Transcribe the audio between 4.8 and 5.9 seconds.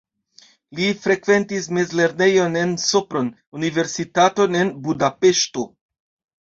Budapeŝto.